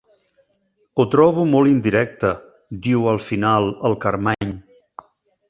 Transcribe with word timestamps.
Ho 0.97 1.03
trobo 1.15 1.43
molt 1.49 1.71
indirecte 1.73 2.31
—diu 2.79 3.07
al 3.13 3.21
final 3.27 3.71
el 3.91 3.99
Carmany—. 4.07 4.59